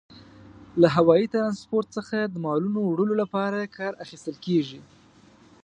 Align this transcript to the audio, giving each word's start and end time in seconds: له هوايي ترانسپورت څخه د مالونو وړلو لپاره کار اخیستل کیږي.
له 0.81 0.87
هوايي 0.95 1.27
ترانسپورت 1.33 1.87
څخه 1.97 2.17
د 2.25 2.35
مالونو 2.45 2.79
وړلو 2.83 3.13
لپاره 3.21 3.71
کار 3.77 3.93
اخیستل 4.03 4.35
کیږي. 4.45 4.79